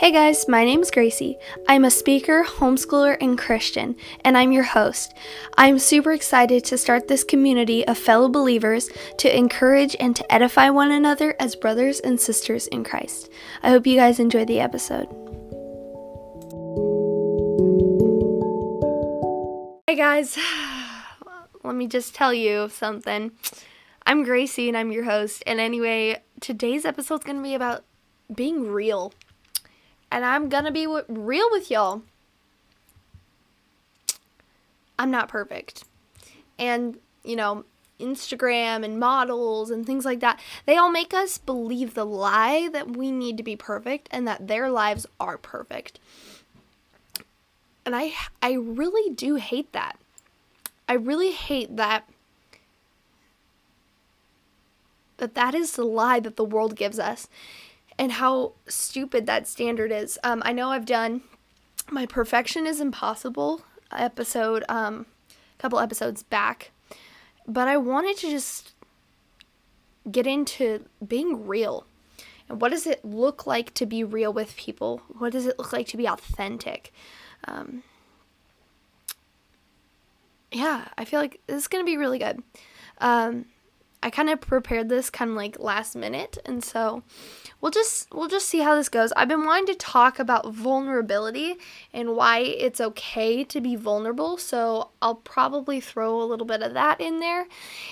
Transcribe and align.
Hey 0.00 0.12
guys, 0.12 0.48
my 0.48 0.64
name 0.64 0.80
is 0.80 0.90
Gracie. 0.90 1.36
I'm 1.68 1.84
a 1.84 1.90
speaker, 1.90 2.42
homeschooler, 2.42 3.18
and 3.20 3.36
Christian, 3.36 3.96
and 4.24 4.34
I'm 4.34 4.50
your 4.50 4.62
host. 4.62 5.12
I'm 5.58 5.78
super 5.78 6.12
excited 6.12 6.64
to 6.64 6.78
start 6.78 7.06
this 7.06 7.22
community 7.22 7.86
of 7.86 7.98
fellow 7.98 8.30
believers 8.30 8.88
to 9.18 9.36
encourage 9.36 9.94
and 10.00 10.16
to 10.16 10.32
edify 10.32 10.70
one 10.70 10.90
another 10.90 11.36
as 11.38 11.54
brothers 11.54 12.00
and 12.00 12.18
sisters 12.18 12.66
in 12.68 12.82
Christ. 12.82 13.28
I 13.62 13.68
hope 13.68 13.86
you 13.86 13.94
guys 13.94 14.18
enjoy 14.18 14.46
the 14.46 14.60
episode. 14.60 15.04
Hey 19.86 19.96
guys, 19.96 20.38
let 21.62 21.74
me 21.74 21.86
just 21.86 22.14
tell 22.14 22.32
you 22.32 22.70
something. 22.70 23.32
I'm 24.06 24.22
Gracie 24.22 24.68
and 24.68 24.78
I'm 24.78 24.92
your 24.92 25.04
host. 25.04 25.42
And 25.46 25.60
anyway, 25.60 26.22
today's 26.40 26.86
episode 26.86 27.16
is 27.16 27.24
going 27.24 27.36
to 27.36 27.42
be 27.42 27.54
about 27.54 27.84
being 28.34 28.66
real 28.66 29.12
and 30.10 30.24
I'm 30.24 30.48
gonna 30.48 30.70
be 30.70 30.84
w- 30.84 31.04
real 31.08 31.48
with 31.50 31.70
y'all. 31.70 32.02
I'm 34.98 35.10
not 35.10 35.28
perfect. 35.28 35.84
And, 36.58 36.98
you 37.24 37.36
know, 37.36 37.64
Instagram 37.98 38.84
and 38.84 38.98
models 38.98 39.70
and 39.70 39.86
things 39.86 40.04
like 40.04 40.20
that, 40.20 40.40
they 40.66 40.76
all 40.76 40.90
make 40.90 41.14
us 41.14 41.38
believe 41.38 41.94
the 41.94 42.04
lie 42.04 42.68
that 42.72 42.96
we 42.96 43.10
need 43.10 43.36
to 43.36 43.42
be 43.42 43.56
perfect 43.56 44.08
and 44.10 44.26
that 44.26 44.48
their 44.48 44.70
lives 44.70 45.06
are 45.18 45.38
perfect. 45.38 45.98
And 47.86 47.96
I 47.96 48.12
I 48.42 48.52
really 48.52 49.12
do 49.14 49.36
hate 49.36 49.72
that. 49.72 49.98
I 50.88 50.94
really 50.94 51.32
hate 51.32 51.76
that 51.76 52.08
that 55.16 55.34
that 55.34 55.54
is 55.54 55.72
the 55.72 55.84
lie 55.84 56.20
that 56.20 56.36
the 56.36 56.44
world 56.44 56.76
gives 56.76 56.98
us 56.98 57.28
and 58.00 58.12
how 58.12 58.52
stupid 58.66 59.26
that 59.26 59.46
standard 59.46 59.92
is. 59.92 60.18
Um, 60.24 60.42
I 60.42 60.52
know 60.52 60.70
I've 60.70 60.86
done 60.86 61.20
my 61.90 62.06
perfection 62.06 62.66
is 62.66 62.80
impossible 62.80 63.60
episode 63.92 64.64
um, 64.70 65.04
a 65.28 65.60
couple 65.60 65.78
episodes 65.78 66.22
back, 66.22 66.70
but 67.46 67.68
I 67.68 67.76
wanted 67.76 68.16
to 68.18 68.30
just 68.30 68.72
get 70.10 70.26
into 70.26 70.86
being 71.06 71.46
real. 71.46 71.84
And 72.48 72.58
what 72.62 72.70
does 72.70 72.86
it 72.86 73.04
look 73.04 73.46
like 73.46 73.74
to 73.74 73.84
be 73.84 74.02
real 74.02 74.32
with 74.32 74.56
people? 74.56 75.02
What 75.18 75.32
does 75.32 75.44
it 75.44 75.58
look 75.58 75.74
like 75.74 75.86
to 75.88 75.98
be 75.98 76.08
authentic? 76.08 76.94
Um, 77.44 77.82
yeah, 80.50 80.88
I 80.96 81.04
feel 81.04 81.20
like 81.20 81.40
this 81.46 81.58
is 81.58 81.68
going 81.68 81.84
to 81.84 81.86
be 81.86 81.98
really 81.98 82.18
good. 82.18 82.42
Um, 82.96 83.44
I 84.02 84.10
kind 84.10 84.30
of 84.30 84.40
prepared 84.40 84.88
this 84.88 85.10
kind 85.10 85.30
of 85.30 85.36
like 85.36 85.58
last 85.58 85.94
minute, 85.94 86.38
and 86.46 86.64
so 86.64 87.02
we'll 87.60 87.70
just 87.70 88.12
we'll 88.14 88.28
just 88.28 88.48
see 88.48 88.60
how 88.60 88.74
this 88.74 88.88
goes. 88.88 89.12
I've 89.12 89.28
been 89.28 89.44
wanting 89.44 89.66
to 89.66 89.74
talk 89.74 90.18
about 90.18 90.52
vulnerability 90.52 91.56
and 91.92 92.16
why 92.16 92.38
it's 92.38 92.80
okay 92.80 93.44
to 93.44 93.60
be 93.60 93.76
vulnerable, 93.76 94.38
so 94.38 94.90
I'll 95.02 95.16
probably 95.16 95.80
throw 95.80 96.22
a 96.22 96.24
little 96.24 96.46
bit 96.46 96.62
of 96.62 96.72
that 96.74 97.00
in 97.00 97.20
there. 97.20 97.46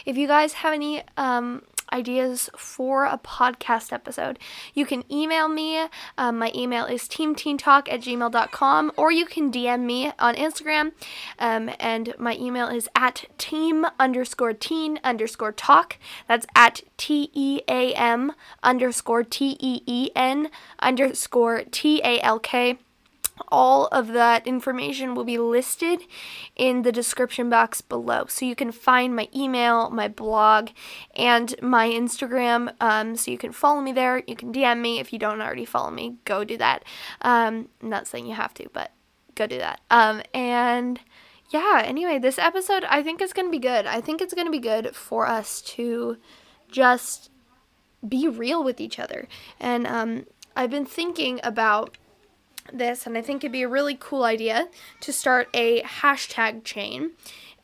If 0.07 0.17
you 0.17 0.27
guys 0.27 0.55
have 0.55 0.73
any 0.73 1.03
um, 1.17 1.63
ideas 1.93 2.51
for 2.57 3.05
a 3.05 3.19
podcast 3.19 3.93
episode, 3.93 4.39
you 4.75 4.87
can 4.87 5.05
email 5.13 5.49
me. 5.49 5.87
Um, 6.17 6.39
my 6.39 6.53
email 6.55 6.85
is 6.85 7.03
teamteentalk 7.03 7.91
at 7.93 8.01
gmail.com, 8.01 8.93
or 8.97 9.13
you 9.13 9.27
can 9.27 9.51
DM 9.51 9.81
me 9.81 10.13
on 10.19 10.35
Instagram. 10.35 10.93
Um, 11.39 11.71
and 11.79 12.15
my 12.19 12.37
email 12.37 12.69
is 12.69 12.89
at 12.95 13.25
team 13.39 13.87
underscore 13.99 14.53
teen 14.53 15.01
underscore 15.05 15.53
talk. 15.53 15.99
That's 16.27 16.47
at 16.55 16.83
T 16.97 17.31
E 17.33 17.61
A 17.69 17.93
M 17.95 18.33
underscore 18.63 19.25
T 19.25 19.57
E 19.61 19.83
E 19.87 20.11
N 20.15 20.51
underscore 20.81 21.65
T 21.71 22.01
A 22.05 22.21
L 22.21 22.39
K 22.39 22.79
all 23.49 23.87
of 23.87 24.09
that 24.09 24.47
information 24.47 25.15
will 25.15 25.25
be 25.25 25.39
listed 25.39 26.03
in 26.57 26.83
the 26.83 26.93
description 26.93 27.49
box 27.49 27.81
below. 27.81 28.27
So 28.29 28.45
you 28.45 28.55
can 28.55 28.73
find 28.73 29.15
my 29.15 29.29
email, 29.35 29.91
my 29.91 30.09
blog, 30.09 30.71
and 31.15 31.55
my 31.63 31.89
Instagram. 31.89 32.73
Um, 32.81 33.17
so 33.17 33.31
you 33.31 33.39
can 33.39 33.53
follow 33.53 33.81
me 33.81 33.93
there. 33.93 34.23
You 34.27 34.37
can 34.37 34.53
DM 34.53 34.81
me 34.81 34.99
if 34.99 35.13
you 35.13 35.19
don't 35.19 35.41
already 35.41 35.65
follow 35.65 35.91
me. 35.91 36.17
Go 36.25 36.45
do 36.45 36.57
that. 36.57 36.85
Um, 37.23 37.69
I'm 37.83 37.91
not 37.91 38.07
saying 38.07 38.27
you 38.27 38.35
have 38.35 38.55
to, 38.55 38.69
but 38.73 38.93
go 39.35 39.47
do 39.47 39.59
that. 39.59 39.81
Um, 39.91 40.23
and 40.35 41.01
yeah, 41.51 41.83
anyway, 41.85 42.19
this 42.19 42.39
episode 42.39 42.85
I 42.85 43.03
think 43.03 43.23
is 43.23 43.33
going 43.33 43.47
to 43.47 43.53
be 43.53 43.59
good. 43.59 43.87
I 43.87 44.01
think 44.01 44.21
it's 44.21 44.35
going 44.35 44.47
to 44.47 44.53
be 44.53 44.59
good 44.59 44.95
for 44.95 45.27
us 45.27 45.63
to 45.63 46.19
just 46.71 47.31
be 48.07 48.29
real 48.29 48.63
with 48.63 48.81
each 48.81 48.99
other. 48.99 49.29
And 49.59 49.87
um, 49.87 50.27
I've 50.55 50.71
been 50.71 50.85
thinking 50.85 51.41
about 51.43 51.97
this, 52.73 53.07
and 53.07 53.17
I 53.17 53.23
think 53.23 53.43
it'd 53.43 53.53
be 53.53 53.63
a 53.63 53.69
really 53.69 53.97
cool 53.99 54.25
idea 54.25 54.69
to 55.01 55.13
start 55.13 55.49
a 55.55 55.83
hashtag 55.83 56.65
chain, 56.65 57.13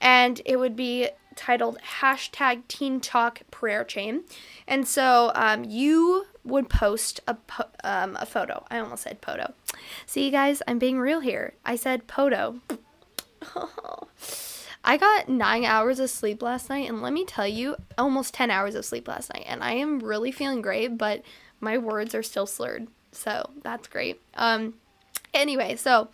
and 0.00 0.40
it 0.44 0.56
would 0.56 0.76
be 0.76 1.08
titled 1.36 1.78
hashtag 2.00 2.66
Teen 2.68 3.00
Talk 3.00 3.40
Prayer 3.50 3.84
Chain. 3.84 4.24
And 4.66 4.86
so 4.86 5.32
um, 5.34 5.64
you 5.64 6.26
would 6.44 6.68
post 6.68 7.20
a, 7.26 7.34
po- 7.34 7.70
um, 7.82 8.16
a 8.20 8.26
photo. 8.26 8.64
I 8.70 8.78
almost 8.78 9.02
said 9.02 9.20
poto. 9.20 9.54
See, 10.06 10.24
you 10.24 10.30
guys, 10.30 10.62
I'm 10.68 10.78
being 10.78 10.98
real 10.98 11.20
here. 11.20 11.54
I 11.64 11.76
said 11.76 12.06
poto. 12.06 12.60
I 14.86 14.98
got 14.98 15.28
nine 15.28 15.64
hours 15.64 15.98
of 15.98 16.10
sleep 16.10 16.42
last 16.42 16.68
night, 16.68 16.88
and 16.88 17.00
let 17.00 17.14
me 17.14 17.24
tell 17.24 17.48
you, 17.48 17.76
almost 17.96 18.34
10 18.34 18.50
hours 18.50 18.74
of 18.74 18.84
sleep 18.84 19.08
last 19.08 19.32
night. 19.32 19.44
And 19.46 19.64
I 19.64 19.72
am 19.72 20.00
really 20.00 20.30
feeling 20.30 20.60
great, 20.60 20.98
but 20.98 21.22
my 21.60 21.78
words 21.78 22.14
are 22.14 22.22
still 22.22 22.46
slurred. 22.46 22.88
So 23.10 23.50
that's 23.62 23.88
great. 23.88 24.20
Um, 24.34 24.74
Anyway, 25.34 25.74
so 25.74 26.08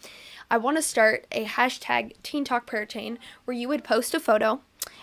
I 0.51 0.57
want 0.57 0.79
to 0.79 0.83
start 0.83 1.27
a 1.31 1.45
hashtag 1.45 2.15
Teen 2.23 2.43
Talk 2.43 2.67
Prayer 2.67 2.87
Chain 2.87 3.19
where 3.45 3.57
you 3.57 3.69
would 3.69 3.85
post 3.85 4.15
a 4.15 4.21
photo 4.21 4.61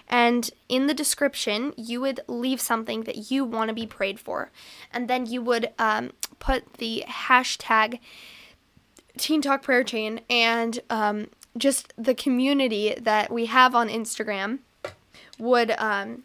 and 0.10 0.50
in 0.68 0.88
the 0.88 0.94
description 0.94 1.74
you 1.78 2.02
would 2.02 2.22
leave 2.28 2.60
something 2.60 3.04
that 3.04 3.30
you 3.30 3.46
want 3.46 3.70
to 3.70 3.76
be 3.76 3.86
prayed 3.86 4.20
for. 4.20 4.52
And 4.92 5.08
then 5.08 5.28
you 5.28 5.42
would 5.44 5.70
um, 5.78 6.12
put 6.40 6.74
the 6.76 7.04
hashtag 7.08 8.00
teen 9.18 9.42
talk 9.42 9.62
prayer 9.62 9.84
chain 9.84 10.22
and 10.30 10.80
um, 10.90 11.28
just 11.58 11.94
the 11.98 12.14
community 12.14 12.96
that 13.00 13.32
we 13.32 13.48
have 13.48 13.74
on 13.74 13.90
instagram 13.90 14.60
would 15.40 15.72
um, 15.72 16.24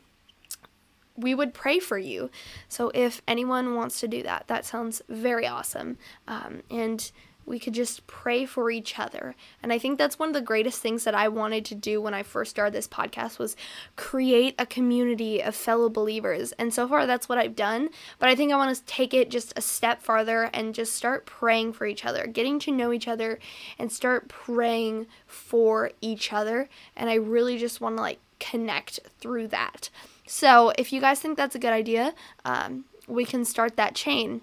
we 1.16 1.34
would 1.34 1.52
pray 1.52 1.78
for 1.78 1.98
you. 1.98 2.31
So 2.69 2.91
if 2.94 3.22
anyone 3.28 3.75
wants 3.75 4.00
to 4.00 4.08
do 4.08 4.22
that 4.22 4.44
that 4.48 4.64
sounds 4.64 5.02
very 5.08 5.47
awesome. 5.47 5.98
Um, 6.26 6.62
and 6.70 7.10
we 7.44 7.58
could 7.58 7.75
just 7.75 8.06
pray 8.06 8.44
for 8.44 8.70
each 8.70 8.98
other. 8.98 9.34
And 9.62 9.72
I 9.72 9.78
think 9.78 9.98
that's 9.98 10.19
one 10.19 10.28
of 10.28 10.34
the 10.34 10.41
greatest 10.41 10.80
things 10.80 11.04
that 11.04 11.14
I 11.14 11.28
wanted 11.28 11.64
to 11.66 11.75
do 11.75 12.00
when 12.00 12.14
I 12.14 12.22
first 12.22 12.50
started 12.50 12.75
this 12.75 12.88
podcast 12.88 13.38
was 13.38 13.56
create 13.97 14.54
a 14.58 14.66
community 14.66 15.42
of 15.42 15.54
fellow 15.54 15.88
believers. 15.88 16.52
And 16.52 16.72
so 16.72 16.86
far 16.88 17.06
that's 17.06 17.28
what 17.28 17.38
I've 17.38 17.56
done, 17.56 17.91
but 18.19 18.28
I 18.28 18.34
think 18.34 18.52
I 18.52 18.56
want 18.56 18.75
to 18.76 18.84
take 18.84 19.12
it 19.14 19.31
just 19.31 19.52
a 19.56 19.60
step 19.62 20.02
farther 20.02 20.50
and 20.52 20.75
just 20.75 20.94
start 20.94 21.26
praying 21.26 21.72
for 21.72 21.86
each 21.86 22.04
other, 22.04 22.26
getting 22.26 22.58
to 22.60 22.72
know 22.72 22.92
each 22.92 23.08
other 23.08 23.38
and 23.78 23.91
start 23.91 24.28
praying 24.28 25.06
for 25.26 25.91
each 26.00 26.32
other. 26.32 26.69
And 26.97 27.10
I 27.10 27.14
really 27.14 27.58
just 27.58 27.81
want 27.81 27.97
to 27.97 28.02
like 28.02 28.19
connect 28.38 29.00
through 29.20 29.48
that. 29.48 29.88
So, 30.26 30.72
if 30.78 30.92
you 30.92 31.00
guys 31.00 31.20
think 31.20 31.36
that's 31.36 31.54
a 31.54 31.58
good 31.58 31.72
idea, 31.72 32.14
um, 32.44 32.84
we 33.06 33.25
can 33.25 33.44
start 33.44 33.76
that 33.76 33.94
chain. 33.94 34.42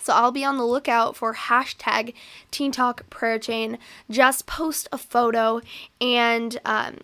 So 0.00 0.14
I'll 0.14 0.32
be 0.32 0.44
on 0.44 0.56
the 0.56 0.64
lookout 0.64 1.16
for 1.16 1.34
hashtag 1.34 2.14
Teen 2.50 2.72
Talk 2.72 3.08
Prayer 3.10 3.38
Chain. 3.38 3.78
Just 4.10 4.46
post 4.46 4.88
a 4.92 4.98
photo 4.98 5.60
and 6.00 6.58
um, 6.64 6.98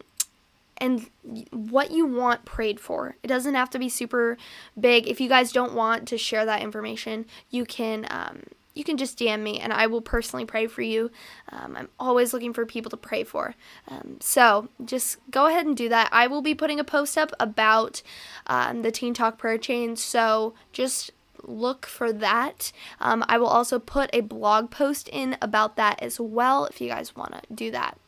and 0.78 1.08
what 1.50 1.90
you 1.90 2.06
want 2.06 2.44
prayed 2.44 2.80
for. 2.80 3.16
It 3.22 3.28
doesn't 3.28 3.54
have 3.54 3.70
to 3.70 3.78
be 3.78 3.88
super 3.88 4.36
big. 4.78 5.08
If 5.08 5.20
you 5.20 5.28
guys 5.28 5.52
don't 5.52 5.74
want 5.74 6.08
to 6.08 6.18
share 6.18 6.44
that 6.44 6.62
information, 6.62 7.26
you 7.50 7.64
can 7.64 8.06
um, 8.10 8.42
you 8.74 8.84
can 8.84 8.98
just 8.98 9.18
DM 9.18 9.40
me 9.40 9.58
and 9.58 9.72
I 9.72 9.86
will 9.86 10.02
personally 10.02 10.44
pray 10.44 10.66
for 10.66 10.82
you. 10.82 11.10
Um, 11.50 11.76
I'm 11.76 11.88
always 11.98 12.32
looking 12.32 12.52
for 12.52 12.66
people 12.66 12.90
to 12.90 12.96
pray 12.96 13.24
for. 13.24 13.54
Um, 13.88 14.18
so 14.20 14.68
just 14.84 15.18
go 15.30 15.46
ahead 15.46 15.66
and 15.66 15.76
do 15.76 15.88
that. 15.88 16.10
I 16.12 16.26
will 16.26 16.42
be 16.42 16.54
putting 16.54 16.78
a 16.78 16.84
post 16.84 17.16
up 17.16 17.32
about 17.40 18.02
um, 18.46 18.82
the 18.82 18.92
Teen 18.92 19.14
Talk 19.14 19.38
prayer 19.38 19.58
chain. 19.58 19.96
So 19.96 20.54
just 20.72 21.10
look 21.42 21.86
for 21.86 22.12
that. 22.12 22.72
Um, 23.00 23.24
I 23.28 23.38
will 23.38 23.46
also 23.46 23.78
put 23.78 24.10
a 24.12 24.20
blog 24.20 24.70
post 24.70 25.08
in 25.08 25.36
about 25.40 25.76
that 25.76 26.02
as 26.02 26.20
well 26.20 26.66
if 26.66 26.80
you 26.80 26.88
guys 26.88 27.16
want 27.16 27.32
to 27.32 27.54
do 27.54 27.70
that. 27.70 27.98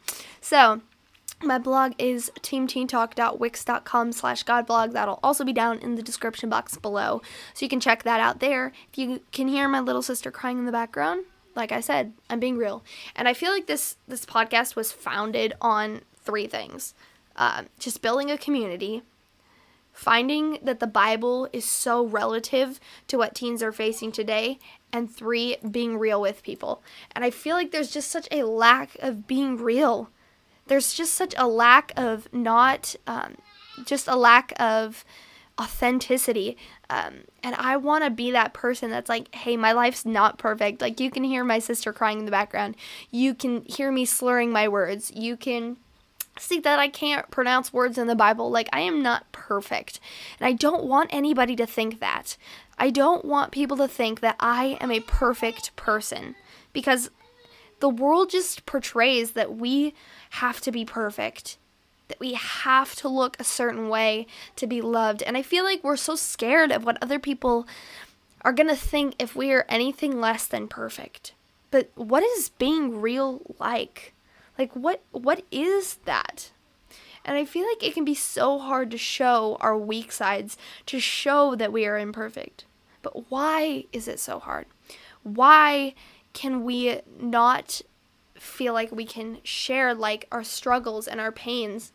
So, 0.40 0.80
my 1.42 1.58
blog 1.58 1.92
is 1.98 2.32
teamteentalk.wix.com 2.40 4.12
slash 4.12 4.44
godblog. 4.44 4.92
That'll 4.92 5.20
also 5.22 5.44
be 5.44 5.52
down 5.52 5.78
in 5.78 5.94
the 5.94 6.02
description 6.02 6.48
box 6.48 6.76
below. 6.76 7.22
So 7.54 7.64
you 7.64 7.68
can 7.68 7.78
check 7.78 8.02
that 8.02 8.18
out 8.20 8.40
there. 8.40 8.72
If 8.90 8.98
you 8.98 9.20
can 9.30 9.46
hear 9.46 9.68
my 9.68 9.78
little 9.78 10.02
sister 10.02 10.32
crying 10.32 10.58
in 10.58 10.66
the 10.66 10.72
background, 10.72 11.26
like 11.54 11.70
I 11.70 11.80
said, 11.80 12.12
I'm 12.28 12.40
being 12.40 12.56
real. 12.56 12.82
And 13.14 13.28
I 13.28 13.34
feel 13.34 13.52
like 13.52 13.66
this 13.66 13.96
this 14.08 14.24
podcast 14.24 14.74
was 14.74 14.90
founded 14.90 15.54
on 15.60 16.02
three 16.16 16.46
things. 16.46 16.94
Uh, 17.36 17.64
just 17.78 18.02
building 18.02 18.32
a 18.32 18.38
community, 18.38 19.02
finding 19.98 20.60
that 20.62 20.78
the 20.78 20.86
Bible 20.86 21.48
is 21.52 21.64
so 21.64 22.06
relative 22.06 22.78
to 23.08 23.18
what 23.18 23.34
teens 23.34 23.64
are 23.64 23.72
facing 23.72 24.12
today, 24.12 24.60
and 24.92 25.12
three, 25.12 25.56
being 25.68 25.98
real 25.98 26.20
with 26.20 26.44
people. 26.44 26.84
And 27.16 27.24
I 27.24 27.30
feel 27.30 27.56
like 27.56 27.72
there's 27.72 27.90
just 27.90 28.08
such 28.08 28.28
a 28.30 28.44
lack 28.44 28.94
of 29.00 29.26
being 29.26 29.56
real. 29.56 30.08
There's 30.68 30.94
just 30.94 31.14
such 31.14 31.34
a 31.36 31.48
lack 31.48 31.92
of 31.96 32.32
not, 32.32 32.94
um, 33.08 33.38
just 33.84 34.06
a 34.06 34.14
lack 34.14 34.52
of 34.60 35.04
authenticity. 35.60 36.56
Um, 36.88 37.24
and 37.42 37.56
I 37.56 37.76
want 37.76 38.04
to 38.04 38.10
be 38.10 38.30
that 38.30 38.54
person 38.54 38.90
that's 38.90 39.08
like, 39.08 39.34
hey, 39.34 39.56
my 39.56 39.72
life's 39.72 40.06
not 40.06 40.38
perfect. 40.38 40.80
Like, 40.80 41.00
you 41.00 41.10
can 41.10 41.24
hear 41.24 41.42
my 41.42 41.58
sister 41.58 41.92
crying 41.92 42.20
in 42.20 42.24
the 42.24 42.30
background. 42.30 42.76
You 43.10 43.34
can 43.34 43.64
hear 43.64 43.90
me 43.90 44.04
slurring 44.04 44.52
my 44.52 44.68
words. 44.68 45.10
You 45.12 45.36
can 45.36 45.76
see 46.40 46.60
that 46.60 46.78
I 46.78 46.88
can't 46.88 47.30
pronounce 47.30 47.72
words 47.72 47.98
in 47.98 48.06
the 48.06 48.14
Bible. 48.14 48.50
Like, 48.50 48.68
I 48.72 48.80
am 48.80 49.02
not 49.02 49.30
perfect. 49.32 50.00
And 50.38 50.46
I 50.46 50.52
don't 50.52 50.84
want 50.84 51.10
anybody 51.12 51.56
to 51.56 51.66
think 51.66 52.00
that. 52.00 52.36
I 52.78 52.90
don't 52.90 53.24
want 53.24 53.52
people 53.52 53.76
to 53.78 53.88
think 53.88 54.20
that 54.20 54.36
I 54.38 54.78
am 54.80 54.90
a 54.90 55.00
perfect 55.00 55.74
person 55.76 56.36
because 56.72 57.10
the 57.80 57.88
world 57.88 58.30
just 58.30 58.66
portrays 58.66 59.32
that 59.32 59.56
we 59.56 59.94
have 60.30 60.60
to 60.60 60.72
be 60.72 60.84
perfect, 60.84 61.58
that 62.08 62.20
we 62.20 62.34
have 62.34 62.94
to 62.96 63.08
look 63.08 63.36
a 63.38 63.44
certain 63.44 63.88
way 63.88 64.26
to 64.56 64.66
be 64.66 64.80
loved. 64.80 65.22
And 65.22 65.36
I 65.36 65.42
feel 65.42 65.64
like 65.64 65.82
we're 65.82 65.96
so 65.96 66.16
scared 66.16 66.72
of 66.72 66.84
what 66.84 66.98
other 67.02 67.18
people 67.18 67.66
are 68.42 68.52
going 68.52 68.68
to 68.68 68.76
think 68.76 69.14
if 69.18 69.34
we 69.34 69.52
are 69.52 69.66
anything 69.68 70.20
less 70.20 70.46
than 70.46 70.68
perfect. 70.68 71.32
But 71.70 71.90
what 71.94 72.22
is 72.22 72.48
being 72.48 73.00
real 73.00 73.42
like? 73.58 74.14
Like 74.58 74.72
what 74.74 75.02
what 75.12 75.44
is 75.50 75.98
that? 76.04 76.50
And 77.24 77.36
I 77.36 77.44
feel 77.44 77.66
like 77.66 77.82
it 77.82 77.94
can 77.94 78.04
be 78.04 78.14
so 78.14 78.58
hard 78.58 78.90
to 78.90 78.98
show 78.98 79.56
our 79.60 79.76
weak 79.76 80.12
sides, 80.12 80.56
to 80.86 80.98
show 80.98 81.54
that 81.54 81.72
we 81.72 81.86
are 81.86 81.98
imperfect. 81.98 82.64
But 83.02 83.30
why 83.30 83.84
is 83.92 84.08
it 84.08 84.18
so 84.18 84.38
hard? 84.38 84.66
Why 85.22 85.94
can 86.32 86.64
we 86.64 87.00
not 87.20 87.82
feel 88.34 88.72
like 88.72 88.90
we 88.90 89.04
can 89.04 89.38
share 89.42 89.94
like 89.94 90.26
our 90.32 90.42
struggles 90.42 91.06
and 91.06 91.20
our 91.20 91.32
pains? 91.32 91.92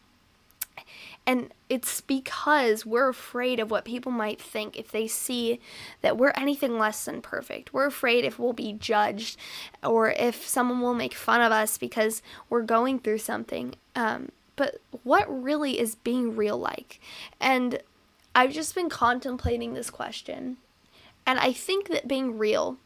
And 1.26 1.54
it's 1.70 2.02
because 2.02 2.86
we're 2.86 3.10
afraid 3.10 3.60
of 3.60 3.72
what 3.72 3.86
people 3.86 4.12
might 4.12 4.42
think 4.42 4.78
if 4.78 4.92
they 4.92 5.08
see 5.08 5.60
that 6.02 6.18
we're 6.18 6.34
anything 6.36 6.78
less 6.78 7.06
than 7.06 7.22
perfect. 7.22 7.74
We're 7.74 7.86
afraid 7.88 8.26
if 8.26 8.38
we'll 8.38 8.54
be 8.54 8.74
judged 8.74 9.38
or 9.82 10.12
if 10.12 10.46
someone 10.48 10.82
will 10.82 10.94
make 10.94 11.14
fun 11.14 11.42
of 11.42 11.52
us 11.52 11.78
because 11.78 12.22
we're 12.50 12.64
going 12.64 13.00
through 13.00 13.20
something. 13.20 13.76
Um, 13.96 14.30
but 14.56 14.82
what 15.04 15.44
really 15.44 15.80
is 15.80 15.96
being 15.96 16.36
real 16.36 16.58
like? 16.58 17.00
And 17.40 17.80
I've 18.36 18.52
just 18.52 18.76
been 18.76 18.90
contemplating 18.90 19.74
this 19.74 19.90
question. 19.90 20.58
And 21.26 21.40
I 21.40 21.54
think 21.54 21.88
that 21.90 22.08
being 22.08 22.38
real 22.38 22.78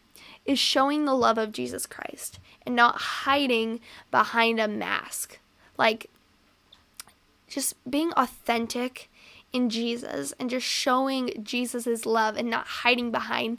is 0.45 0.59
showing 0.59 1.05
the 1.05 1.15
love 1.15 1.37
of 1.37 1.51
Jesus 1.51 1.85
Christ 1.85 2.39
and 2.65 2.75
not 2.75 2.95
hiding 2.97 3.79
behind 4.11 4.59
a 4.59 4.67
mask. 4.67 5.39
Like, 5.77 6.09
just 7.47 7.75
being 7.89 8.11
authentic 8.13 9.09
in 9.53 9.69
Jesus 9.69 10.33
and 10.39 10.49
just 10.49 10.65
showing 10.65 11.31
Jesus' 11.43 12.05
love 12.05 12.37
and 12.37 12.49
not 12.49 12.67
hiding 12.67 13.11
behind 13.11 13.57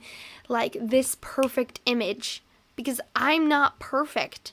like 0.49 0.77
this 0.81 1.17
perfect 1.21 1.81
image 1.87 2.43
because 2.77 3.01
I'm 3.17 3.49
not 3.49 3.79
perfect. 3.79 4.53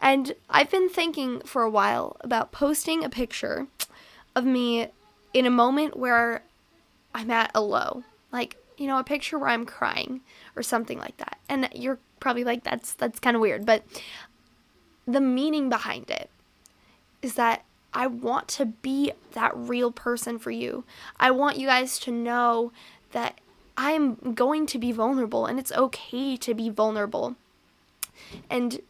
And 0.00 0.34
I've 0.48 0.70
been 0.70 0.88
thinking 0.88 1.40
for 1.40 1.62
a 1.62 1.70
while 1.70 2.16
about 2.20 2.52
posting 2.52 3.04
a 3.04 3.10
picture 3.10 3.66
of 4.34 4.44
me 4.44 4.88
in 5.34 5.46
a 5.46 5.50
moment 5.50 5.96
where 5.96 6.42
I'm 7.14 7.30
at 7.30 7.50
a 7.54 7.60
low. 7.60 8.04
Like, 8.32 8.56
you 8.78 8.86
know, 8.86 8.98
a 8.98 9.04
picture 9.04 9.38
where 9.38 9.48
I'm 9.48 9.66
crying 9.66 10.20
or 10.56 10.62
something 10.62 10.98
like 10.98 11.16
that. 11.18 11.38
And 11.48 11.68
you're 11.74 11.98
probably 12.20 12.44
like 12.44 12.64
that's 12.64 12.94
that's 12.94 13.18
kind 13.18 13.34
of 13.34 13.40
weird, 13.40 13.66
but 13.66 13.82
the 15.06 15.20
meaning 15.20 15.68
behind 15.68 16.10
it 16.10 16.30
is 17.22 17.34
that 17.34 17.64
I 17.92 18.06
want 18.06 18.48
to 18.48 18.66
be 18.66 19.12
that 19.32 19.56
real 19.56 19.90
person 19.90 20.38
for 20.38 20.50
you. 20.50 20.84
I 21.18 21.30
want 21.30 21.58
you 21.58 21.66
guys 21.66 21.98
to 22.00 22.12
know 22.12 22.72
that 23.12 23.40
I'm 23.76 24.34
going 24.34 24.66
to 24.66 24.78
be 24.78 24.92
vulnerable 24.92 25.46
and 25.46 25.58
it's 25.58 25.72
okay 25.72 26.36
to 26.36 26.54
be 26.54 26.68
vulnerable. 26.68 27.36
And, 28.48 28.80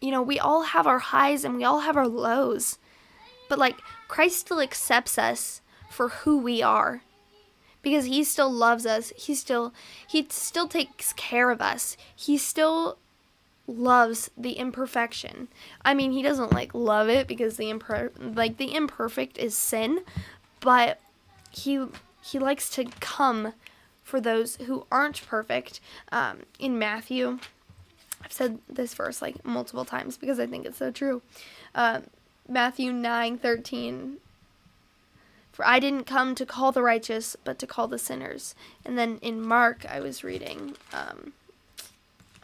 you 0.00 0.10
know, 0.10 0.22
we 0.22 0.38
all 0.38 0.62
have 0.62 0.86
our 0.86 0.98
highs 0.98 1.44
and 1.44 1.56
we 1.56 1.64
all 1.64 1.80
have 1.80 1.96
our 1.96 2.06
lows. 2.08 2.78
But, 3.48 3.58
like, 3.58 3.76
Christ 4.08 4.38
still 4.38 4.60
accepts 4.60 5.18
us 5.18 5.60
for 5.90 6.08
who 6.08 6.38
we 6.38 6.62
are 6.62 7.02
because 7.86 8.06
he 8.06 8.24
still 8.24 8.50
loves 8.50 8.84
us 8.84 9.12
he 9.16 9.32
still 9.32 9.72
he 10.08 10.26
still 10.28 10.66
takes 10.66 11.12
care 11.12 11.50
of 11.50 11.62
us 11.62 11.96
he 12.16 12.36
still 12.36 12.98
loves 13.66 14.30
the 14.36 14.52
imperfection. 14.52 15.48
I 15.84 15.94
mean, 15.94 16.12
he 16.12 16.22
doesn't 16.22 16.52
like 16.52 16.74
love 16.74 17.08
it 17.08 17.26
because 17.26 17.56
the 17.56 17.66
imper 17.66 18.10
like 18.36 18.56
the 18.56 18.74
imperfect 18.74 19.38
is 19.38 19.56
sin, 19.56 20.00
but 20.60 21.00
he 21.50 21.86
he 22.22 22.38
likes 22.38 22.70
to 22.70 22.84
come 23.00 23.54
for 24.02 24.20
those 24.20 24.56
who 24.56 24.86
aren't 24.90 25.26
perfect. 25.26 25.80
Um, 26.12 26.40
in 26.58 26.78
Matthew, 26.78 27.38
I've 28.22 28.32
said 28.32 28.58
this 28.68 28.94
verse 28.94 29.20
like 29.20 29.44
multiple 29.44 29.84
times 29.84 30.16
because 30.16 30.38
I 30.38 30.46
think 30.46 30.66
it's 30.66 30.78
so 30.78 30.90
true. 30.90 31.22
Uh, 31.74 32.00
Matthew 32.48 32.92
nine 32.92 33.38
thirteen. 33.38 34.18
For 35.52 35.66
I 35.66 35.78
didn't 35.78 36.04
come 36.04 36.34
to 36.34 36.44
call 36.44 36.70
the 36.70 36.82
righteous, 36.82 37.34
but 37.42 37.58
to 37.60 37.66
call 37.66 37.88
the 37.88 37.98
sinners. 37.98 38.54
And 38.84 38.98
then 38.98 39.18
in 39.22 39.40
Mark, 39.40 39.86
I 39.88 40.00
was 40.00 40.22
reading. 40.22 40.76
Um, 40.92 41.32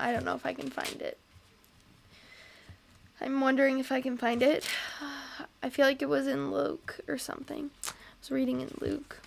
I 0.02 0.12
don't 0.12 0.24
know 0.24 0.34
if 0.34 0.44
I 0.44 0.52
can 0.52 0.68
find 0.68 1.00
it. 1.00 1.16
I'm 3.20 3.40
wondering 3.40 3.78
if 3.78 3.92
I 3.92 4.00
can 4.00 4.18
find 4.18 4.42
it. 4.42 4.68
I 5.62 5.70
feel 5.70 5.86
like 5.86 6.02
it 6.02 6.08
was 6.08 6.26
in 6.26 6.50
Luke 6.50 6.98
or 7.06 7.16
something. 7.18 7.70
I 7.86 7.92
was 8.20 8.30
reading 8.32 8.60
in 8.60 8.70
Luke. 8.80 9.20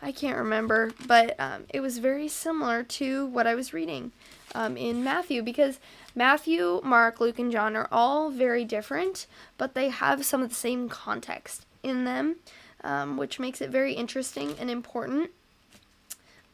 I 0.00 0.10
can't 0.10 0.38
remember, 0.38 0.92
but 1.06 1.38
um, 1.38 1.64
it 1.68 1.80
was 1.80 1.98
very 1.98 2.28
similar 2.28 2.82
to 2.82 3.26
what 3.26 3.46
I 3.46 3.54
was 3.54 3.74
reading 3.74 4.12
um, 4.54 4.78
in 4.78 5.04
Matthew 5.04 5.42
because 5.42 5.78
Matthew, 6.14 6.80
Mark, 6.82 7.20
Luke, 7.20 7.38
and 7.38 7.52
John 7.52 7.76
are 7.76 7.88
all 7.92 8.30
very 8.30 8.64
different, 8.64 9.26
but 9.58 9.74
they 9.74 9.90
have 9.90 10.24
some 10.24 10.42
of 10.42 10.48
the 10.48 10.54
same 10.54 10.88
context 10.88 11.66
in 11.82 12.04
them, 12.04 12.36
um, 12.82 13.18
which 13.18 13.38
makes 13.38 13.60
it 13.60 13.68
very 13.68 13.92
interesting 13.92 14.56
and 14.58 14.70
important. 14.70 15.30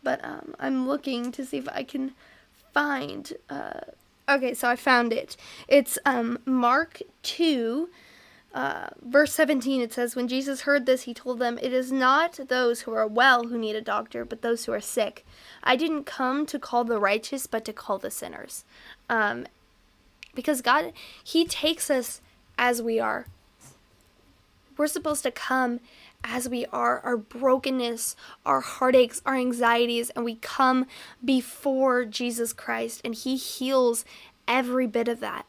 But 0.03 0.25
um, 0.25 0.55
I'm 0.58 0.89
looking 0.89 1.31
to 1.32 1.44
see 1.44 1.58
if 1.58 1.69
I 1.69 1.84
can 1.84 2.13
find. 2.72 3.32
Uh, 3.48 3.81
okay, 4.29 4.55
so 4.55 4.69
I 4.69 4.77
found 4.77 5.12
it. 5.12 5.36
It's 5.69 5.98
um, 6.05 6.39
Mark 6.44 7.00
2, 7.22 7.89
uh, 8.55 8.89
verse 9.03 9.32
17. 9.34 9.81
It 9.81 9.93
says, 9.93 10.17
When 10.17 10.29
Jesus 10.29 10.62
heard 10.62 10.86
this, 10.86 11.03
he 11.03 11.15
told 11.15 11.39
them, 11.39 11.58
It 11.60 11.72
is 11.72 11.93
not 11.93 12.39
those 12.48 12.82
who 12.82 12.93
are 12.93 13.06
well 13.06 13.44
who 13.44 13.58
need 13.58 13.77
a 13.77 13.81
doctor, 13.81 14.24
but 14.24 14.43
those 14.43 14.65
who 14.65 14.72
are 14.72 14.81
sick. 14.81 15.24
I 15.62 15.77
didn't 15.77 16.05
come 16.05 16.46
to 16.46 16.58
call 16.58 16.84
the 16.84 16.98
righteous, 16.98 17.46
but 17.46 17.65
to 17.67 17.72
call 17.72 17.98
the 17.98 18.10
sinners. 18.10 18.65
Um, 19.08 19.46
because 20.34 20.62
God, 20.62 20.93
He 21.22 21.44
takes 21.44 21.91
us 21.91 22.20
as 22.56 22.82
we 22.82 23.00
are. 23.00 23.27
We're 24.77 24.86
supposed 24.86 25.22
to 25.24 25.31
come 25.31 25.81
as 26.24 26.48
we 26.48 26.67
are, 26.67 27.00
our 27.00 27.17
brokenness, 27.17 28.15
our 28.44 28.60
heartaches, 28.60 29.22
our 29.24 29.36
anxieties, 29.36 30.10
and 30.10 30.24
we 30.24 30.36
come 30.36 30.86
before 31.24 32.05
Jesus 32.05 32.53
Christ 32.53 33.00
and 33.05 33.15
He 33.15 33.36
heals 33.36 34.05
every 34.46 34.86
bit 34.86 35.08
of 35.08 35.20
that. 35.20 35.46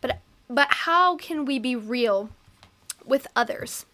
But 0.00 0.20
but 0.48 0.68
how 0.70 1.16
can 1.16 1.44
we 1.44 1.58
be 1.58 1.74
real 1.74 2.30
with 3.04 3.26
others? 3.34 3.86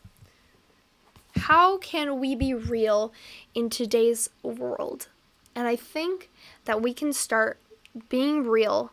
How 1.37 1.79
can 1.79 2.19
we 2.19 2.35
be 2.35 2.53
real 2.53 3.13
in 3.55 3.71
today's 3.71 4.31
world? 4.43 5.09
And 5.55 5.67
I 5.67 5.77
think 5.77 6.29
that 6.65 6.83
we 6.83 6.93
can 6.93 7.13
start 7.13 7.59
being 8.09 8.47
real 8.47 8.93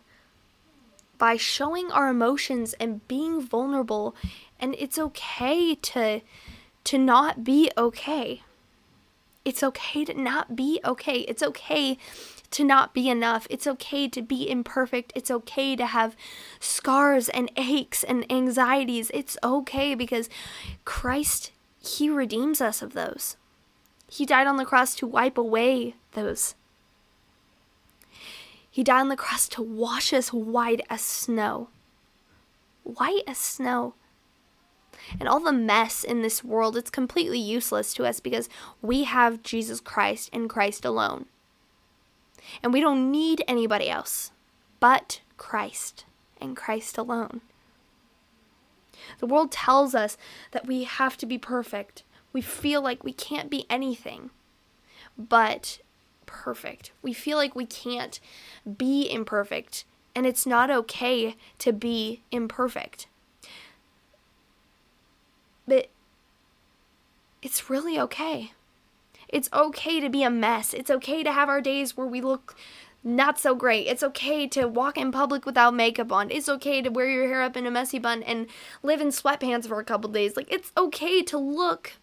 by 1.17 1.35
showing 1.35 1.91
our 1.91 2.09
emotions 2.09 2.73
and 2.79 3.07
being 3.07 3.41
vulnerable 3.41 4.15
and 4.59 4.75
it's 4.77 4.99
okay 4.99 5.75
to 5.75 6.21
to 6.85 6.97
not 6.97 7.43
be 7.43 7.69
okay. 7.77 8.43
It's 9.43 9.63
okay 9.63 10.05
to 10.05 10.13
not 10.13 10.55
be 10.55 10.79
okay. 10.83 11.19
It's 11.21 11.43
okay 11.43 11.97
to 12.51 12.63
not 12.63 12.93
be 12.93 13.09
enough. 13.09 13.47
It's 13.49 13.67
okay 13.67 14.07
to 14.07 14.21
be 14.21 14.49
imperfect. 14.49 15.11
It's 15.15 15.31
okay 15.31 15.75
to 15.75 15.85
have 15.85 16.15
scars 16.59 17.29
and 17.29 17.51
aches 17.57 18.03
and 18.03 18.29
anxieties. 18.31 19.11
It's 19.13 19.37
okay 19.43 19.95
because 19.95 20.29
Christ, 20.85 21.51
He 21.79 22.09
redeems 22.09 22.61
us 22.61 22.81
of 22.81 22.93
those. 22.93 23.37
He 24.09 24.25
died 24.25 24.47
on 24.47 24.57
the 24.57 24.65
cross 24.65 24.95
to 24.95 25.07
wipe 25.07 25.37
away 25.37 25.95
those. 26.13 26.55
He 28.69 28.83
died 28.83 29.01
on 29.01 29.09
the 29.09 29.17
cross 29.17 29.47
to 29.49 29.61
wash 29.61 30.13
us 30.13 30.31
white 30.31 30.81
as 30.89 31.01
snow. 31.01 31.69
White 32.83 33.23
as 33.27 33.37
snow. 33.37 33.95
And 35.19 35.27
all 35.27 35.39
the 35.39 35.51
mess 35.51 36.03
in 36.03 36.21
this 36.21 36.43
world, 36.43 36.77
it's 36.77 36.89
completely 36.89 37.39
useless 37.39 37.93
to 37.95 38.05
us 38.05 38.19
because 38.19 38.49
we 38.81 39.03
have 39.03 39.43
Jesus 39.43 39.79
Christ 39.79 40.29
and 40.33 40.49
Christ 40.49 40.85
alone. 40.85 41.25
And 42.63 42.73
we 42.73 42.81
don't 42.81 43.11
need 43.11 43.43
anybody 43.47 43.89
else 43.89 44.31
but 44.79 45.21
Christ 45.37 46.05
and 46.39 46.55
Christ 46.55 46.97
alone. 46.97 47.41
The 49.19 49.27
world 49.27 49.51
tells 49.51 49.95
us 49.95 50.17
that 50.51 50.67
we 50.67 50.83
have 50.83 51.17
to 51.17 51.25
be 51.25 51.37
perfect. 51.37 52.03
We 52.33 52.41
feel 52.41 52.81
like 52.81 53.03
we 53.03 53.13
can't 53.13 53.49
be 53.49 53.65
anything 53.69 54.31
but 55.17 55.79
perfect. 56.25 56.91
We 57.01 57.13
feel 57.13 57.37
like 57.37 57.55
we 57.55 57.65
can't 57.65 58.19
be 58.77 59.09
imperfect, 59.09 59.85
and 60.15 60.25
it's 60.25 60.45
not 60.45 60.69
okay 60.69 61.35
to 61.59 61.73
be 61.73 62.21
imperfect. 62.31 63.07
But 65.67 65.89
it's 67.41 67.69
really 67.69 67.99
okay. 67.99 68.53
It's 69.27 69.49
okay 69.51 69.99
to 69.99 70.09
be 70.09 70.23
a 70.23 70.29
mess. 70.29 70.73
It's 70.73 70.89
okay 70.89 71.23
to 71.23 71.31
have 71.33 71.49
our 71.49 71.61
days 71.61 71.97
where 71.97 72.07
we 72.07 72.21
look 72.21 72.55
not 73.03 73.39
so 73.39 73.55
great. 73.55 73.87
It's 73.87 74.03
okay 74.03 74.47
to 74.47 74.67
walk 74.67 74.97
in 74.97 75.11
public 75.11 75.45
without 75.45 75.73
makeup 75.73 76.11
on. 76.11 76.31
It's 76.31 76.49
okay 76.49 76.81
to 76.81 76.89
wear 76.89 77.09
your 77.09 77.27
hair 77.27 77.41
up 77.41 77.55
in 77.55 77.65
a 77.65 77.71
messy 77.71 77.99
bun 77.99 78.23
and 78.23 78.47
live 78.83 79.01
in 79.01 79.09
sweatpants 79.09 79.67
for 79.67 79.79
a 79.79 79.85
couple 79.85 80.09
days. 80.09 80.35
Like, 80.35 80.51
it's 80.51 80.71
okay 80.77 81.21
to 81.23 81.37
look 81.37 81.93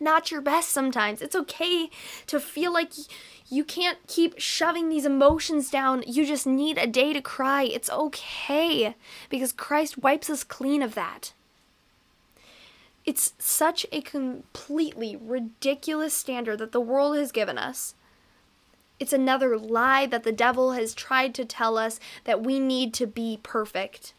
not 0.00 0.30
your 0.30 0.40
best 0.40 0.68
sometimes. 0.68 1.22
It's 1.22 1.34
okay 1.34 1.90
to 2.26 2.38
feel 2.38 2.72
like 2.72 2.92
you 3.48 3.64
can't 3.64 3.98
keep 4.06 4.38
shoving 4.38 4.88
these 4.88 5.06
emotions 5.06 5.70
down. 5.70 6.04
You 6.06 6.26
just 6.26 6.46
need 6.46 6.78
a 6.78 6.86
day 6.86 7.12
to 7.12 7.20
cry. 7.20 7.64
It's 7.64 7.90
okay 7.90 8.94
because 9.28 9.52
Christ 9.52 9.98
wipes 9.98 10.30
us 10.30 10.44
clean 10.44 10.82
of 10.82 10.94
that. 10.94 11.32
It's 13.08 13.32
such 13.38 13.86
a 13.90 14.02
completely 14.02 15.16
ridiculous 15.16 16.12
standard 16.12 16.58
that 16.58 16.72
the 16.72 16.80
world 16.80 17.16
has 17.16 17.32
given 17.32 17.56
us. 17.56 17.94
It's 19.00 19.14
another 19.14 19.56
lie 19.56 20.04
that 20.04 20.24
the 20.24 20.30
devil 20.30 20.72
has 20.72 20.92
tried 20.92 21.34
to 21.36 21.46
tell 21.46 21.78
us 21.78 21.98
that 22.24 22.42
we 22.42 22.60
need 22.60 22.92
to 22.92 23.06
be 23.06 23.40
perfect. 23.42 24.12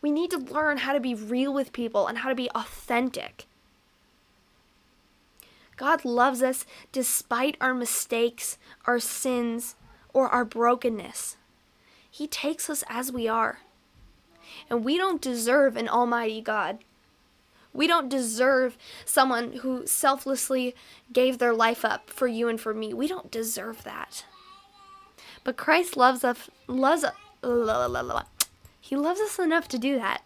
We 0.00 0.10
need 0.10 0.30
to 0.30 0.38
learn 0.38 0.78
how 0.78 0.94
to 0.94 1.00
be 1.00 1.14
real 1.14 1.52
with 1.52 1.74
people 1.74 2.06
and 2.06 2.16
how 2.16 2.30
to 2.30 2.34
be 2.34 2.50
authentic. 2.52 3.44
God 5.76 6.06
loves 6.06 6.42
us 6.42 6.64
despite 6.92 7.58
our 7.60 7.74
mistakes, 7.74 8.56
our 8.86 9.00
sins, 9.00 9.76
or 10.14 10.30
our 10.30 10.46
brokenness. 10.46 11.36
He 12.10 12.26
takes 12.26 12.70
us 12.70 12.82
as 12.88 13.12
we 13.12 13.28
are. 13.28 13.58
And 14.68 14.84
we 14.84 14.96
don't 14.96 15.22
deserve 15.22 15.76
an 15.76 15.88
almighty 15.88 16.40
God. 16.40 16.78
We 17.72 17.86
don't 17.86 18.08
deserve 18.08 18.76
someone 19.04 19.52
who 19.58 19.86
selflessly 19.86 20.74
gave 21.12 21.38
their 21.38 21.54
life 21.54 21.84
up 21.84 22.10
for 22.10 22.26
you 22.26 22.48
and 22.48 22.60
for 22.60 22.74
me. 22.74 22.92
We 22.92 23.06
don't 23.06 23.30
deserve 23.30 23.84
that. 23.84 24.24
But 25.44 25.56
Christ 25.56 25.96
loves 25.96 26.24
us 26.24 26.50
loves 26.66 27.04
He 28.80 28.96
loves 28.96 29.20
us 29.20 29.38
enough 29.38 29.68
to 29.68 29.78
do 29.78 29.96
that. 29.96 30.22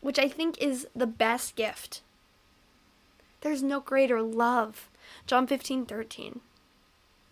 Which 0.00 0.18
I 0.18 0.28
think 0.28 0.62
is 0.62 0.86
the 0.94 1.06
best 1.06 1.56
gift. 1.56 2.02
There's 3.40 3.62
no 3.62 3.80
greater 3.80 4.22
love. 4.22 4.88
John 5.26 5.46
15, 5.46 5.86
13. 5.86 6.40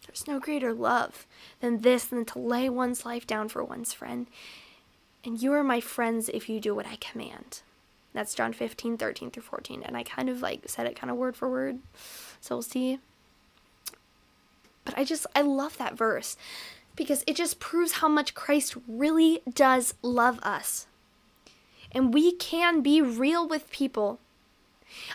There's 0.07 0.27
no 0.27 0.39
greater 0.39 0.73
love 0.73 1.27
than 1.61 1.81
this, 1.81 2.05
than 2.05 2.25
to 2.27 2.39
lay 2.39 2.69
one's 2.69 3.05
life 3.05 3.27
down 3.27 3.49
for 3.49 3.65
one's 3.65 3.93
friend. 3.93 4.27
And 5.25 5.41
you 5.41 5.53
are 5.53 5.65
my 5.65 5.81
friends 5.81 6.29
if 6.29 6.49
you 6.49 6.61
do 6.61 6.75
what 6.75 6.87
I 6.87 6.97
command. 6.97 7.63
That's 8.13 8.35
John 8.35 8.53
15, 8.53 8.97
13 8.99 9.31
through 9.31 9.43
14. 9.43 9.83
And 9.83 9.97
I 9.97 10.03
kind 10.03 10.29
of 10.29 10.43
like 10.43 10.69
said 10.69 10.87
it 10.87 10.97
kind 10.97 11.11
of 11.11 11.17
word 11.17 11.37
for 11.37 11.51
word. 11.51 11.79
So 12.41 12.57
we'll 12.57 12.63
see. 12.63 12.99
But 14.85 14.97
I 14.97 15.05
just, 15.05 15.27
I 15.35 15.41
love 15.41 15.79
that 15.79 15.97
verse 15.97 16.37
because 16.95 17.25
it 17.27 17.37
just 17.37 17.59
proves 17.59 17.93
how 17.93 18.09
much 18.09 18.35
Christ 18.35 18.77
really 18.87 19.41
does 19.53 19.95
love 20.03 20.39
us. 20.41 20.87
And 21.91 22.13
we 22.13 22.33
can 22.33 22.83
be 22.83 23.01
real 23.01 23.49
with 23.49 23.71
people 23.71 24.21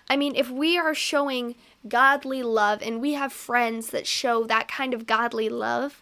I 0.10 0.18
mean, 0.18 0.36
if 0.36 0.50
we 0.50 0.78
are 0.78 0.94
showing 0.94 1.56
godly 1.88 2.44
love 2.44 2.82
and 2.82 3.02
we 3.02 3.14
have 3.14 3.32
friends 3.32 3.90
that 3.92 4.08
show 4.08 4.44
that 4.46 4.68
kind 4.68 4.94
of 4.94 5.08
godly 5.08 5.50
love, 5.50 6.02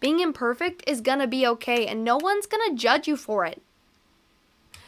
being 0.00 0.20
imperfect 0.20 0.82
is 0.86 1.00
gonna 1.00 1.26
be 1.26 1.46
okay 1.46 1.86
and 1.86 2.02
no 2.02 2.16
one's 2.16 2.46
gonna 2.46 2.74
judge 2.74 3.06
you 3.06 3.16
for 3.16 3.44
it. 3.44 3.62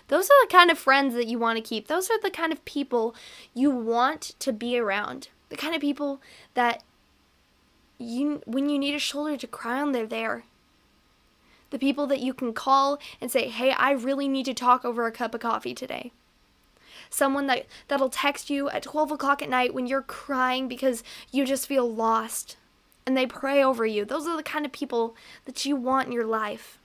Those 0.08 0.26
are 0.26 0.44
the 0.44 0.52
kind 0.52 0.70
of 0.70 0.78
friends 0.78 1.14
that 1.14 1.26
you 1.26 1.38
want 1.38 1.56
to 1.56 1.62
keep. 1.62 1.86
Those 1.86 2.10
are 2.10 2.20
the 2.20 2.30
kind 2.30 2.52
of 2.52 2.64
people 2.64 3.14
you 3.54 3.70
want 3.70 4.34
to 4.40 4.52
be 4.52 4.78
around. 4.78 5.28
The 5.48 5.56
kind 5.56 5.74
of 5.74 5.80
people 5.80 6.20
that 6.54 6.82
you 7.98 8.42
when 8.46 8.68
you 8.68 8.78
need 8.78 8.94
a 8.94 8.98
shoulder 8.98 9.36
to 9.36 9.46
cry 9.46 9.80
on, 9.80 9.92
they're 9.92 10.06
there. 10.06 10.44
The 11.70 11.78
people 11.78 12.06
that 12.08 12.20
you 12.20 12.34
can 12.34 12.52
call 12.52 12.98
and 13.20 13.30
say, 13.30 13.48
"Hey, 13.48 13.70
I 13.70 13.92
really 13.92 14.28
need 14.28 14.44
to 14.46 14.54
talk 14.54 14.84
over 14.84 15.06
a 15.06 15.12
cup 15.12 15.34
of 15.34 15.40
coffee 15.40 15.74
today." 15.74 16.12
someone 17.10 17.46
that 17.46 17.66
that'll 17.88 18.08
text 18.08 18.48
you 18.48 18.70
at 18.70 18.82
12 18.82 19.12
o'clock 19.12 19.42
at 19.42 19.48
night 19.48 19.74
when 19.74 19.86
you're 19.86 20.02
crying 20.02 20.66
because 20.66 21.02
you 21.30 21.44
just 21.44 21.66
feel 21.66 21.90
lost 21.90 22.56
and 23.06 23.16
they 23.16 23.26
pray 23.26 23.62
over 23.62 23.84
you. 23.84 24.04
Those 24.04 24.26
are 24.26 24.36
the 24.36 24.42
kind 24.42 24.64
of 24.64 24.72
people 24.72 25.16
that 25.44 25.64
you 25.64 25.76
want 25.76 26.06
in 26.06 26.12
your 26.12 26.26
life. 26.26 26.78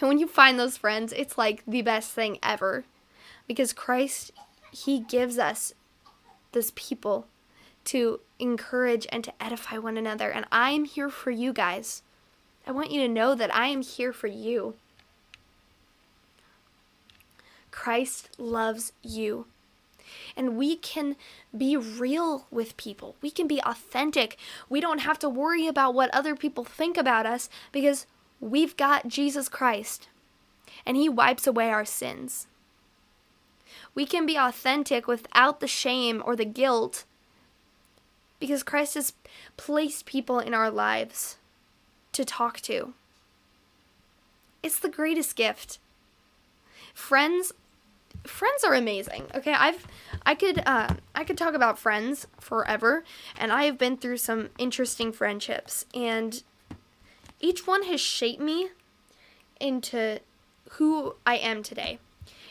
And 0.00 0.08
when 0.08 0.18
you 0.18 0.26
find 0.26 0.58
those 0.58 0.76
friends 0.76 1.12
it's 1.12 1.38
like 1.38 1.62
the 1.66 1.82
best 1.82 2.10
thing 2.10 2.38
ever 2.42 2.84
because 3.46 3.72
christ 3.72 4.32
he 4.72 5.00
gives 5.00 5.38
us 5.38 5.72
those 6.52 6.72
people 6.72 7.26
to 7.84 8.20
encourage 8.38 9.06
and 9.12 9.22
to 9.24 9.32
edify 9.42 9.78
one 9.78 9.96
another. 9.96 10.30
And 10.30 10.46
i 10.50 10.70
am 10.70 10.84
here 10.84 11.10
for 11.10 11.30
you 11.30 11.52
guys. 11.52 12.02
I 12.66 12.72
want 12.72 12.90
you 12.90 13.00
to 13.02 13.08
know 13.08 13.34
that 13.34 13.54
i 13.54 13.68
am 13.68 13.82
here 13.82 14.12
for 14.12 14.26
you. 14.26 14.74
Christ 17.70 18.30
loves 18.38 18.92
you. 19.02 19.46
And 20.36 20.56
we 20.56 20.76
can 20.76 21.16
be 21.56 21.76
real 21.76 22.46
with 22.50 22.76
people. 22.76 23.16
We 23.20 23.30
can 23.30 23.46
be 23.46 23.60
authentic. 23.62 24.36
We 24.68 24.80
don't 24.80 25.00
have 25.00 25.18
to 25.20 25.28
worry 25.28 25.66
about 25.66 25.94
what 25.94 26.14
other 26.14 26.34
people 26.34 26.64
think 26.64 26.96
about 26.96 27.26
us 27.26 27.48
because 27.72 28.06
we've 28.40 28.76
got 28.76 29.08
Jesus 29.08 29.48
Christ 29.48 30.08
and 30.86 30.96
He 30.96 31.08
wipes 31.08 31.46
away 31.46 31.70
our 31.70 31.84
sins. 31.84 32.46
We 33.94 34.06
can 34.06 34.26
be 34.26 34.36
authentic 34.36 35.06
without 35.06 35.60
the 35.60 35.68
shame 35.68 36.22
or 36.24 36.36
the 36.36 36.44
guilt 36.44 37.04
because 38.40 38.62
Christ 38.62 38.94
has 38.94 39.12
placed 39.56 40.06
people 40.06 40.38
in 40.38 40.52
our 40.52 40.70
lives 40.70 41.38
to 42.12 42.24
talk 42.24 42.60
to. 42.62 42.94
It's 44.62 44.78
the 44.78 44.88
greatest 44.88 45.36
gift. 45.36 45.78
Friends 46.92 47.52
friends 48.26 48.64
are 48.64 48.74
amazing. 48.74 49.24
Okay, 49.34 49.52
I've 49.52 49.86
I 50.26 50.34
could 50.34 50.62
uh, 50.66 50.94
I 51.14 51.24
could 51.24 51.38
talk 51.38 51.54
about 51.54 51.78
friends 51.78 52.26
forever, 52.40 53.04
and 53.36 53.52
I 53.52 53.64
have 53.64 53.78
been 53.78 53.96
through 53.96 54.18
some 54.18 54.50
interesting 54.58 55.12
friendships, 55.12 55.86
and 55.94 56.42
each 57.40 57.66
one 57.66 57.84
has 57.84 58.00
shaped 58.00 58.40
me 58.40 58.70
into 59.60 60.20
who 60.70 61.14
I 61.26 61.36
am 61.36 61.62
today. 61.62 61.98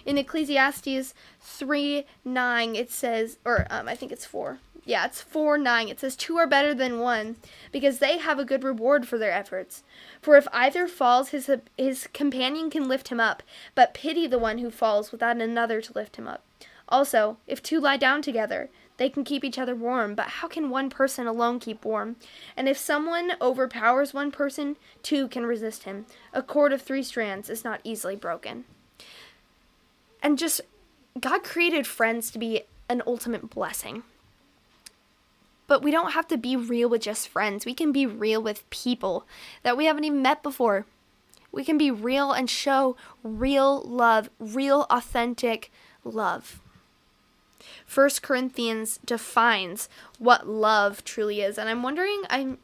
In 0.05 0.17
Ecclesiastes 0.17 1.13
3 1.41 2.05
9, 2.25 2.75
it 2.75 2.91
says, 2.91 3.37
or 3.45 3.65
um, 3.69 3.87
I 3.87 3.95
think 3.95 4.11
it's 4.11 4.25
4 4.25 4.59
yeah, 4.85 5.05
it's 5.05 5.21
4 5.21 5.57
9. 5.57 5.87
It 5.87 5.99
says, 5.99 6.15
Two 6.15 6.37
are 6.37 6.47
better 6.47 6.73
than 6.73 6.99
one, 6.99 7.37
because 7.71 7.99
they 7.99 8.17
have 8.17 8.39
a 8.39 8.45
good 8.45 8.63
reward 8.63 9.07
for 9.07 9.17
their 9.17 9.31
efforts. 9.31 9.83
For 10.21 10.35
if 10.35 10.47
either 10.51 10.87
falls, 10.87 11.29
his, 11.29 11.49
his 11.77 12.07
companion 12.13 12.69
can 12.69 12.87
lift 12.87 13.07
him 13.07 13.19
up, 13.19 13.43
but 13.75 13.93
pity 13.93 14.27
the 14.27 14.39
one 14.39 14.57
who 14.57 14.69
falls 14.69 15.11
without 15.11 15.37
another 15.37 15.81
to 15.81 15.93
lift 15.93 16.17
him 16.17 16.27
up. 16.27 16.43
Also, 16.89 17.37
if 17.47 17.63
two 17.63 17.79
lie 17.79 17.97
down 17.97 18.21
together, 18.21 18.69
they 18.97 19.09
can 19.09 19.23
keep 19.23 19.43
each 19.43 19.57
other 19.57 19.73
warm, 19.73 20.15
but 20.15 20.27
how 20.27 20.47
can 20.47 20.69
one 20.69 20.89
person 20.89 21.25
alone 21.25 21.59
keep 21.59 21.83
warm? 21.83 22.15
And 22.55 22.69
if 22.69 22.77
someone 22.77 23.33
overpowers 23.41 24.13
one 24.13 24.31
person, 24.31 24.75
two 25.01 25.27
can 25.27 25.45
resist 25.45 25.83
him. 25.83 26.05
A 26.33 26.43
cord 26.43 26.73
of 26.73 26.81
three 26.81 27.03
strands 27.03 27.49
is 27.49 27.63
not 27.63 27.81
easily 27.83 28.15
broken. 28.15 28.65
And 30.21 30.37
just, 30.37 30.61
God 31.19 31.43
created 31.43 31.87
friends 31.87 32.29
to 32.31 32.39
be 32.39 32.63
an 32.87 33.01
ultimate 33.07 33.49
blessing. 33.49 34.03
But 35.67 35.81
we 35.81 35.91
don't 35.91 36.11
have 36.11 36.27
to 36.27 36.37
be 36.37 36.55
real 36.55 36.89
with 36.89 37.01
just 37.01 37.27
friends. 37.27 37.65
We 37.65 37.73
can 37.73 37.91
be 37.91 38.05
real 38.05 38.41
with 38.41 38.69
people 38.69 39.25
that 39.63 39.77
we 39.77 39.85
haven't 39.85 40.03
even 40.03 40.21
met 40.21 40.43
before. 40.43 40.85
We 41.51 41.63
can 41.63 41.77
be 41.77 41.91
real 41.91 42.31
and 42.31 42.49
show 42.49 42.97
real 43.23 43.81
love, 43.81 44.29
real 44.39 44.85
authentic 44.89 45.71
love. 46.03 46.59
First 47.85 48.21
Corinthians 48.21 48.99
defines 49.05 49.87
what 50.19 50.47
love 50.47 51.03
truly 51.05 51.41
is, 51.41 51.57
and 51.57 51.69
I'm 51.69 51.83
wondering 51.83 52.23
I'm 52.29 52.57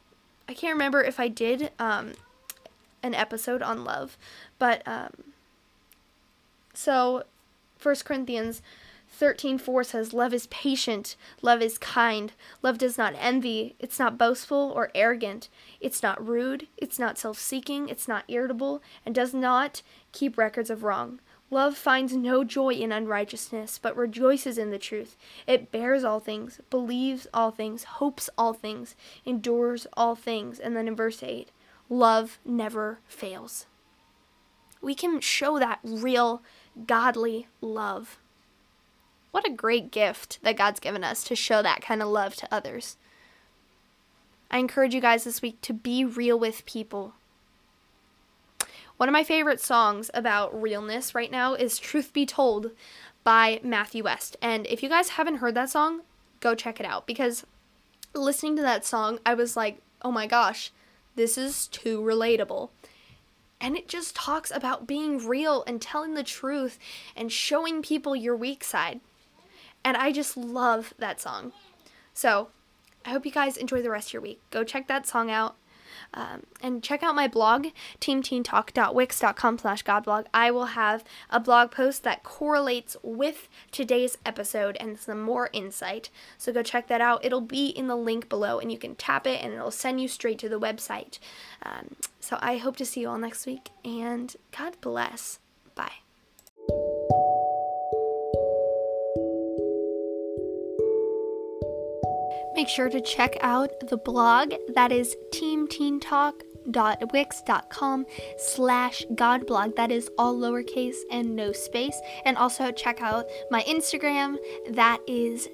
I 0.48 0.54
can't 0.54 0.74
remember 0.74 1.00
if 1.02 1.20
I 1.20 1.28
did 1.28 1.70
um, 1.78 2.14
an 3.04 3.14
episode 3.14 3.62
on 3.62 3.84
love, 3.84 4.18
but 4.58 4.82
um, 4.86 5.10
So, 6.74 7.22
1 7.80 7.94
Corinthians 8.04 8.60
13:4 9.10 9.84
says 9.84 10.12
love 10.12 10.32
is 10.32 10.46
patient, 10.46 11.16
love 11.42 11.60
is 11.60 11.78
kind, 11.78 12.32
love 12.62 12.78
does 12.78 12.96
not 12.96 13.14
envy, 13.18 13.74
it's 13.78 13.98
not 13.98 14.16
boastful 14.16 14.72
or 14.74 14.90
arrogant, 14.94 15.48
it's 15.80 16.02
not 16.02 16.26
rude, 16.26 16.68
it's 16.76 16.98
not 16.98 17.18
self-seeking, 17.18 17.88
it's 17.88 18.08
not 18.08 18.24
irritable, 18.28 18.82
and 19.04 19.14
does 19.14 19.34
not 19.34 19.82
keep 20.12 20.38
records 20.38 20.70
of 20.70 20.84
wrong. 20.84 21.20
Love 21.50 21.76
finds 21.76 22.14
no 22.14 22.44
joy 22.44 22.72
in 22.72 22.92
unrighteousness, 22.92 23.80
but 23.82 23.96
rejoices 23.96 24.56
in 24.56 24.70
the 24.70 24.78
truth. 24.78 25.16
It 25.48 25.72
bears 25.72 26.04
all 26.04 26.20
things, 26.20 26.60
believes 26.70 27.26
all 27.34 27.50
things, 27.50 27.82
hopes 27.84 28.30
all 28.38 28.52
things, 28.52 28.94
endures 29.26 29.88
all 29.94 30.14
things. 30.14 30.60
And 30.60 30.76
then 30.76 30.86
in 30.86 30.94
verse 30.94 31.24
8, 31.24 31.50
love 31.88 32.38
never 32.44 33.00
fails. 33.08 33.66
We 34.80 34.94
can 34.94 35.20
show 35.20 35.58
that 35.58 35.80
real 35.82 36.40
godly 36.86 37.48
love. 37.60 38.20
What 39.30 39.46
a 39.46 39.52
great 39.52 39.90
gift 39.90 40.38
that 40.42 40.56
God's 40.56 40.80
given 40.80 41.04
us 41.04 41.22
to 41.24 41.36
show 41.36 41.62
that 41.62 41.82
kind 41.82 42.02
of 42.02 42.08
love 42.08 42.34
to 42.36 42.48
others. 42.52 42.96
I 44.50 44.58
encourage 44.58 44.94
you 44.94 45.00
guys 45.00 45.24
this 45.24 45.40
week 45.40 45.60
to 45.62 45.72
be 45.72 46.04
real 46.04 46.38
with 46.38 46.66
people. 46.66 47.14
One 48.96 49.08
of 49.08 49.12
my 49.12 49.24
favorite 49.24 49.60
songs 49.60 50.10
about 50.12 50.60
realness 50.60 51.14
right 51.14 51.30
now 51.30 51.54
is 51.54 51.78
Truth 51.78 52.12
Be 52.12 52.26
Told 52.26 52.72
by 53.24 53.60
Matthew 53.62 54.04
West. 54.04 54.36
And 54.42 54.66
if 54.66 54.82
you 54.82 54.88
guys 54.88 55.10
haven't 55.10 55.36
heard 55.36 55.54
that 55.54 55.70
song, 55.70 56.02
go 56.40 56.54
check 56.54 56.80
it 56.80 56.86
out 56.86 57.06
because 57.06 57.46
listening 58.12 58.56
to 58.56 58.62
that 58.62 58.84
song, 58.84 59.18
I 59.24 59.34
was 59.34 59.56
like, 59.56 59.80
oh 60.02 60.10
my 60.10 60.26
gosh, 60.26 60.72
this 61.14 61.38
is 61.38 61.68
too 61.68 62.00
relatable. 62.00 62.70
And 63.60 63.76
it 63.76 63.88
just 63.88 64.16
talks 64.16 64.50
about 64.50 64.86
being 64.86 65.26
real 65.26 65.62
and 65.66 65.80
telling 65.80 66.14
the 66.14 66.22
truth 66.22 66.78
and 67.14 67.30
showing 67.30 67.82
people 67.82 68.16
your 68.16 68.36
weak 68.36 68.64
side. 68.64 69.00
And 69.84 69.96
I 69.96 70.12
just 70.12 70.36
love 70.36 70.94
that 70.98 71.20
song. 71.20 71.52
So 72.12 72.48
I 73.04 73.10
hope 73.10 73.24
you 73.24 73.32
guys 73.32 73.56
enjoy 73.56 73.82
the 73.82 73.90
rest 73.90 74.08
of 74.08 74.12
your 74.14 74.22
week. 74.22 74.40
Go 74.50 74.64
check 74.64 74.88
that 74.88 75.06
song 75.06 75.30
out. 75.30 75.56
Um, 76.14 76.44
and 76.62 76.82
check 76.82 77.02
out 77.02 77.14
my 77.14 77.28
blog, 77.28 77.68
teamteentalk.wix.com 78.00 79.58
slash 79.58 79.84
godblog. 79.84 80.26
I 80.32 80.50
will 80.50 80.66
have 80.66 81.04
a 81.28 81.40
blog 81.40 81.70
post 81.70 82.02
that 82.04 82.22
correlates 82.22 82.96
with 83.02 83.48
today's 83.70 84.18
episode 84.24 84.76
and 84.80 84.98
some 84.98 85.20
more 85.20 85.50
insight. 85.52 86.10
So 86.38 86.52
go 86.52 86.62
check 86.62 86.88
that 86.88 87.00
out. 87.00 87.24
It'll 87.24 87.40
be 87.40 87.68
in 87.68 87.86
the 87.86 87.96
link 87.96 88.28
below, 88.28 88.58
and 88.58 88.72
you 88.72 88.78
can 88.78 88.94
tap 88.96 89.26
it, 89.26 89.42
and 89.42 89.52
it'll 89.52 89.70
send 89.70 90.00
you 90.00 90.08
straight 90.08 90.38
to 90.40 90.48
the 90.48 90.60
website. 90.60 91.18
Um, 91.62 91.96
so 92.18 92.38
I 92.40 92.56
hope 92.56 92.76
to 92.76 92.86
see 92.86 93.02
you 93.02 93.08
all 93.08 93.18
next 93.18 93.46
week, 93.46 93.70
and 93.84 94.34
God 94.56 94.76
bless. 94.80 95.38
Bye. 95.74 96.09
Make 102.60 102.68
sure 102.68 102.90
to 102.90 103.00
check 103.00 103.38
out 103.40 103.88
the 103.88 103.96
blog 103.96 104.52
that 104.74 104.92
is 104.92 105.16
teamteentalk.wix.com 105.32 108.06
slash 108.36 109.06
godblog. 109.14 109.76
That 109.76 109.90
is 109.90 110.10
all 110.18 110.36
lowercase 110.36 110.98
and 111.10 111.34
no 111.34 111.52
space. 111.52 111.98
And 112.26 112.36
also 112.36 112.70
check 112.70 113.00
out 113.00 113.24
my 113.50 113.62
Instagram. 113.62 114.36
That 114.72 114.98
is 115.06 115.48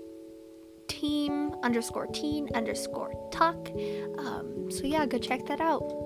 team 0.89 1.55
underscore 1.63 2.09
teen 2.09 2.49
underscore 2.57 3.13
talk. 3.31 3.71
Um, 4.19 4.69
so 4.69 4.85
yeah, 4.85 5.07
go 5.07 5.19
check 5.19 5.47
that 5.47 5.61
out. 5.61 6.06